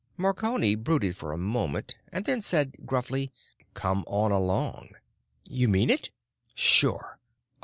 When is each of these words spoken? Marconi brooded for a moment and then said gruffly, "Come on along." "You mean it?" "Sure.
Marconi 0.17 0.73
brooded 0.73 1.15
for 1.15 1.31
a 1.31 1.37
moment 1.37 1.93
and 2.11 2.25
then 2.25 2.41
said 2.41 2.75
gruffly, 2.87 3.31
"Come 3.75 4.03
on 4.07 4.31
along." 4.31 4.93
"You 5.47 5.67
mean 5.67 5.91
it?" 5.91 6.09
"Sure. 6.55 7.19